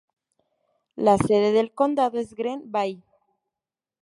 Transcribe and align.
La 0.95 1.15
sede 1.19 1.51
del 1.51 1.73
condado 1.75 2.17
es 2.17 2.33
Green 2.33 2.71
Bay. 2.71 3.03